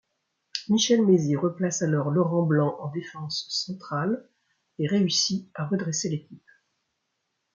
[0.69, 4.27] Michel Mézy replace alors Laurent Blanc en défense centrale
[4.79, 6.49] et réussit à redresser l'équipe.